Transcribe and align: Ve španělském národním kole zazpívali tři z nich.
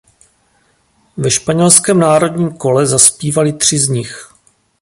Ve 1.17 1.31
španělském 1.31 1.99
národním 1.99 2.57
kole 2.57 2.85
zazpívali 2.85 3.53
tři 3.53 3.79
z 3.79 3.87
nich. 3.87 4.31